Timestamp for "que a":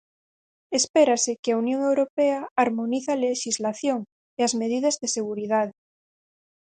1.41-1.59